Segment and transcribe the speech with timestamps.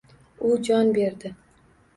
[0.47, 1.35] U jon berdi…